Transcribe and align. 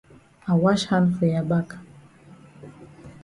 I 0.47 0.55
wash 0.55 0.85
hand 0.85 1.19
for 1.19 1.27
ya 1.27 1.43
back. 1.43 1.75